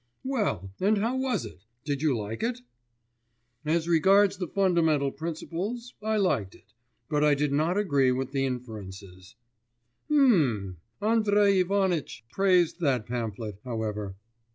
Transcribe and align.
'Well, 0.23 0.71
and 0.81 0.97
how 0.97 1.15
was 1.15 1.45
it? 1.45 1.63
Did 1.85 2.01
you 2.01 2.17
like 2.17 2.41
it?' 2.41 2.61
'As 3.63 3.87
regards 3.87 4.37
the 4.37 4.47
fundamental 4.47 5.11
principles, 5.11 5.93
I 6.01 6.17
liked 6.17 6.55
it; 6.55 6.73
but 7.07 7.23
I 7.23 7.35
did 7.35 7.51
not 7.53 7.77
agree 7.77 8.11
with 8.11 8.31
the 8.31 8.43
inferences.' 8.43 9.35
'Mmm... 10.09 10.77
Andrei 11.03 11.59
Ivanitch 11.59 12.25
praised 12.31 12.79
that 12.79 13.05
pamphlet, 13.05 13.59
however. 13.63 14.15